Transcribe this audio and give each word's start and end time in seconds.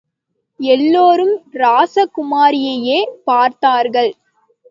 எல்லோரும் 0.59 1.33
ராசகுமாரியையே 1.53 2.97
பார்த்தார்கள். 3.23 4.11